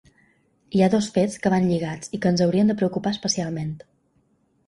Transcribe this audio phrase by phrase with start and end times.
[0.75, 3.77] Hi ha dos fets que van lligats i que ens haurien de preocupar especialment.